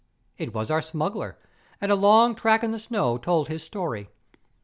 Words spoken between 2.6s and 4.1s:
in the snow told his story.